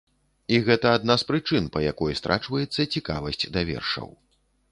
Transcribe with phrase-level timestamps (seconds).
[0.55, 4.09] І гэта адна з прычын, па якой страчваецца цікавасць да вершаў.